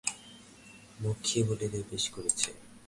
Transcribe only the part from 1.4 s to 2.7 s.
বললে, বেশ করেছেন।